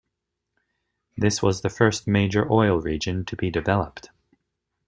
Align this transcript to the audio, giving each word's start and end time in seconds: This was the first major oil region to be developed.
This 1.15 1.43
was 1.43 1.61
the 1.61 1.69
first 1.69 2.07
major 2.07 2.51
oil 2.51 2.81
region 2.81 3.23
to 3.25 3.35
be 3.35 3.51
developed. 3.51 4.09